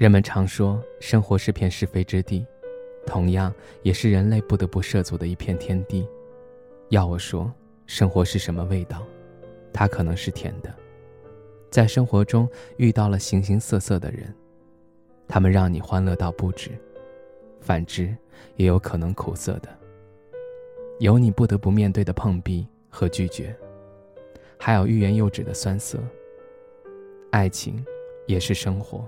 [0.00, 2.46] 人们常说，生活是片是非之地，
[3.04, 3.52] 同样
[3.82, 6.08] 也是人类不得不涉足的一片天地。
[6.88, 7.52] 要我说，
[7.84, 9.06] 生活是什么味道？
[9.74, 10.74] 它可能是甜的，
[11.68, 14.34] 在生活中遇到了形形色色的人，
[15.28, 16.70] 他们让你欢乐到不止；
[17.60, 18.16] 反之，
[18.56, 19.68] 也有可能苦涩的，
[20.98, 23.54] 有你不得不面对的碰壁和拒绝，
[24.58, 25.98] 还有欲言又止的酸涩。
[27.32, 27.84] 爱情，
[28.24, 29.06] 也是生活。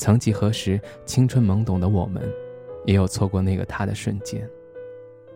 [0.00, 2.22] 曾几何时，青春懵懂的我们，
[2.86, 4.48] 也有错过那个他的瞬间。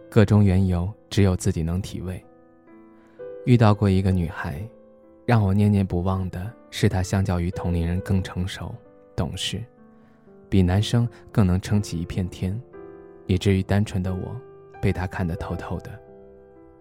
[0.08, 2.24] 各种缘由，只有自己能体味。
[3.44, 4.66] 遇到过一个女孩，
[5.26, 8.74] 让我念念不忘的是她相较于同龄人更成熟、
[9.14, 9.62] 懂事，
[10.48, 12.58] 比男生更能撑起一片天，
[13.26, 14.34] 以至于单纯的我，
[14.80, 15.90] 被她看得透透的。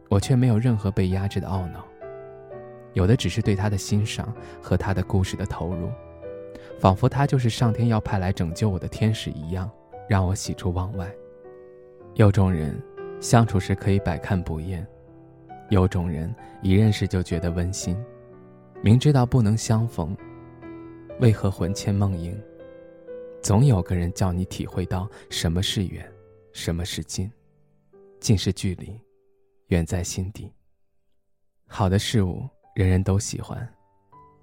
[0.07, 1.85] 我却没有任何被压制的懊恼，
[2.93, 5.89] 有的只是对她的欣赏和她的故事的投入。
[6.79, 9.69] 仿佛他就是上天要派来拯救我的天使一样，
[10.07, 11.09] 让我喜出望外。
[12.15, 12.79] 有种人
[13.21, 14.85] 相处时可以百看不厌，
[15.69, 17.97] 有种人一认识就觉得温馨。
[18.81, 20.15] 明知道不能相逢，
[21.19, 22.37] 为何魂牵梦萦？
[23.41, 26.05] 总有个人叫你体会到什么是远，
[26.51, 27.31] 什么是近。
[28.19, 28.99] 近是距离，
[29.67, 30.53] 远在心底。
[31.67, 33.67] 好的事物人人都喜欢，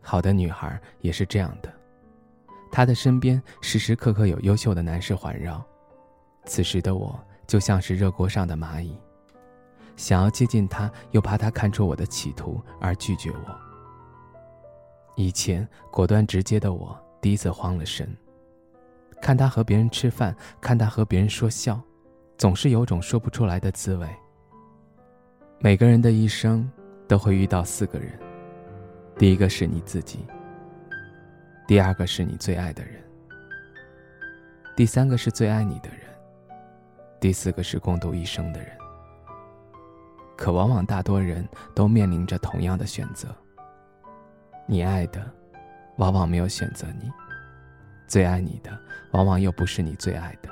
[0.02, 1.72] 好的女孩也是这样的。
[2.70, 5.62] 他的身边时时刻刻有优秀的男士环绕，
[6.44, 8.96] 此时的我就像是热锅上的蚂蚁，
[9.96, 13.56] 想要接近他，又怕他看出我的企图而拒绝我。
[15.16, 18.16] 以前果断直接的我，第一次慌了神。
[19.20, 21.78] 看他和别人吃饭，看他和别人说笑，
[22.38, 24.08] 总是有种说不出来的滋味。
[25.58, 26.66] 每个人的一生
[27.06, 28.18] 都会遇到四个人，
[29.18, 30.20] 第一个是你自己。
[31.70, 33.00] 第二个是你最爱的人，
[34.74, 36.00] 第三个是最爱你的人，
[37.20, 38.76] 第四个是共度一生的人。
[40.36, 43.28] 可往往大多人都面临着同样的选择。
[44.66, 45.24] 你爱的，
[45.98, 47.08] 往往没有选择你；
[48.08, 48.76] 最爱你的，
[49.12, 50.48] 往往又不是你最爱的。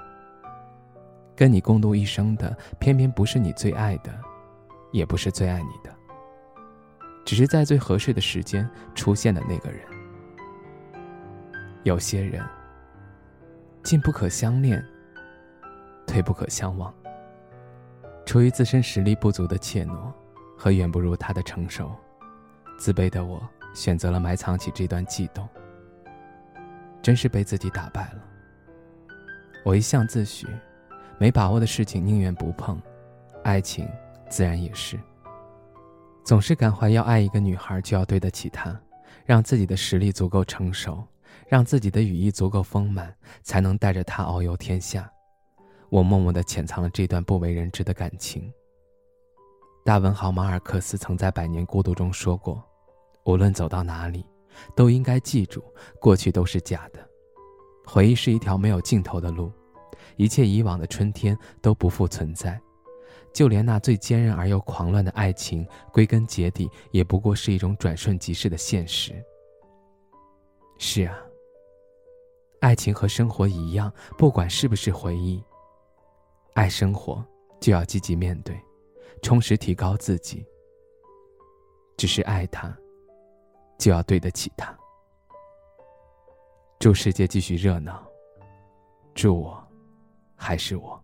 [1.34, 4.16] 跟你共度一生的，偏偏不是你最爱的，
[4.92, 5.92] 也不是最爱你的，
[7.24, 9.80] 只是在最合适的时间出现的那个人。
[11.88, 12.44] 有些人，
[13.82, 14.84] 进不可相恋，
[16.06, 16.94] 退不可相忘。
[18.26, 20.12] 出于自身实力不足的怯懦
[20.54, 21.90] 和远不如他的成熟，
[22.78, 25.48] 自卑的我选择了埋藏起这段悸动。
[27.00, 28.22] 真是被自己打败了。
[29.64, 30.46] 我一向自诩，
[31.16, 32.78] 没把握的事情宁愿不碰，
[33.44, 33.88] 爱情
[34.28, 35.00] 自然也是。
[36.22, 38.78] 总是感怀要爱一个女孩就要对得起她，
[39.24, 41.02] 让自己的实力足够成熟。
[41.46, 45.10] 让自己的羽翼足够丰满，才能带着它遨游天下。
[45.90, 48.52] 我默默地潜藏了这段不为人知的感情。
[49.84, 52.62] 大文豪马尔克斯曾在《百年孤独》中说过
[53.24, 54.22] ：“无论走到哪里，
[54.76, 55.64] 都应该记住，
[55.98, 57.00] 过去都是假的。
[57.86, 59.50] 回忆是一条没有尽头的路，
[60.16, 62.60] 一切以往的春天都不复存在，
[63.32, 69.14] 就连那最坚韧而又狂乱的爱情，归根结底也不过是一种转瞬即逝的现实。”
[70.78, 71.18] 是啊。
[72.60, 75.40] 爱情和生活一样，不管是不是回忆，
[76.54, 77.24] 爱生活
[77.60, 78.60] 就要积极面对，
[79.22, 80.44] 充实提高自己。
[81.96, 82.76] 只是爱他，
[83.78, 84.76] 就要对得起他。
[86.78, 88.04] 祝世界继续热闹，
[89.14, 89.60] 祝我
[90.36, 91.00] 还是我。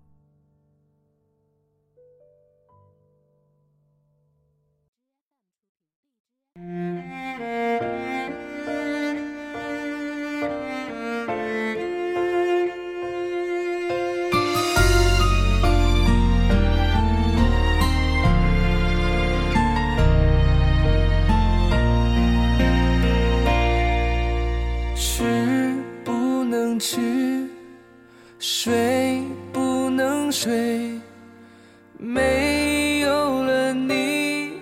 [31.99, 34.53] 没有了你，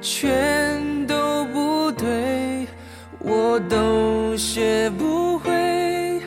[0.00, 2.66] 全都不对，
[3.18, 6.20] 我都学不会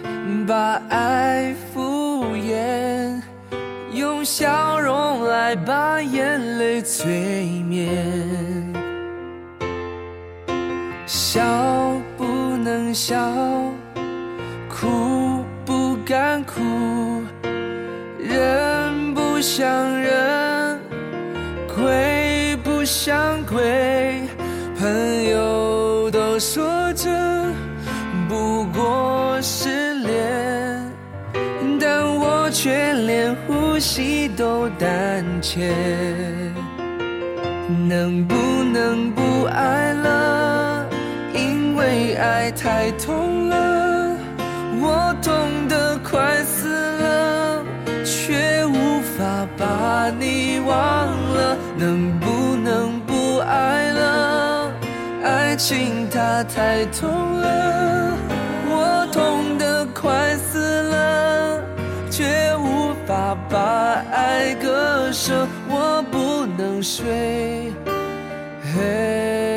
[0.48, 0.82] 把。
[0.90, 3.22] 爱敷衍，
[3.92, 7.88] 用笑容来把眼泪催眠。
[11.06, 11.42] 笑
[12.18, 12.26] 不
[12.58, 13.16] 能笑，
[14.70, 16.54] 哭不敢哭，
[19.38, 20.80] 不像人，
[21.68, 24.24] 鬼不像鬼，
[24.80, 27.08] 朋友都说这
[28.28, 30.92] 不过是恋，
[31.80, 35.72] 但我却连呼吸都胆怯。
[37.88, 38.36] 能不
[38.74, 40.84] 能不爱了？
[41.36, 44.18] 因为爱太痛了，
[44.82, 45.32] 我痛
[45.70, 46.57] 得快死
[49.58, 51.58] 把你忘了。
[51.78, 54.72] 能不能不爱了？
[55.24, 57.10] 爱情它太痛
[57.40, 58.18] 了，
[58.70, 61.62] 我痛得快死了，
[62.10, 67.74] 却无法把爱割舍，我不能睡。
[68.64, 69.57] 嘿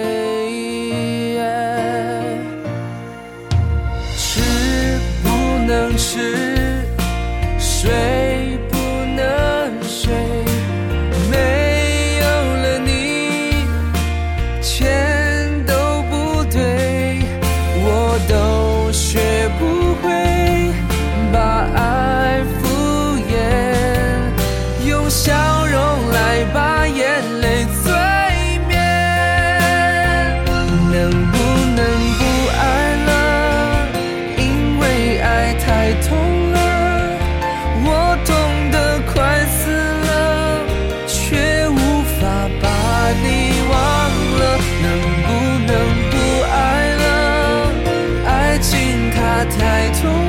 [49.45, 50.20] 抬头